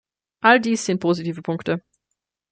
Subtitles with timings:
[0.41, 1.83] All dies sind positive Punkte.